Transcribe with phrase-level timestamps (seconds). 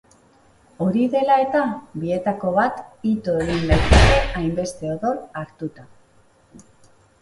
[0.85, 1.61] Hori dela eta,
[2.05, 2.81] bietako bat
[3.13, 5.91] ito egin daiteke hainbeste odol hartuta.